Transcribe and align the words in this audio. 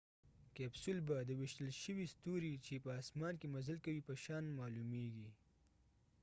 کیپسول 0.55 0.97
به 1.07 1.17
د 1.25 1.29
ویشتل 1.39 1.69
شوي 1.83 2.05
ستوري 2.13 2.53
چې 2.65 2.75
په 2.85 2.89
اسمان 3.01 3.33
کې 3.39 3.47
مزل 3.55 3.77
کوي 3.85 4.01
په 4.07 4.13
شان 4.23 4.43
معلومیږي 4.59 5.29